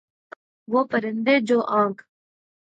وہ 0.67 0.81
پرندے 0.91 1.35
جو 1.47 1.57
آنکھ 1.79 2.01